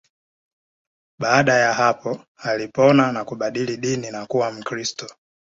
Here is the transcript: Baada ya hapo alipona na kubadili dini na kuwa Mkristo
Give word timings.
Baada 1.19 1.53
ya 1.53 1.73
hapo 1.73 2.19
alipona 2.37 3.11
na 3.11 3.25
kubadili 3.25 3.77
dini 3.77 4.11
na 4.11 4.25
kuwa 4.25 4.51
Mkristo 4.51 5.07